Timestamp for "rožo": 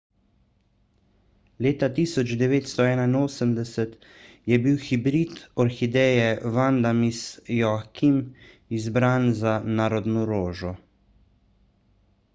10.35-10.73